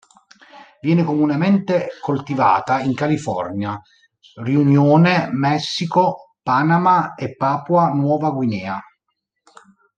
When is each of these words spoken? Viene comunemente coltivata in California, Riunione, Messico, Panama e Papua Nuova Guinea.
Viene 0.81 1.03
comunemente 1.03 1.89
coltivata 2.01 2.79
in 2.79 2.95
California, 2.95 3.79
Riunione, 4.41 5.29
Messico, 5.31 6.37
Panama 6.41 7.13
e 7.13 7.35
Papua 7.35 7.89
Nuova 7.91 8.31
Guinea. 8.31 8.81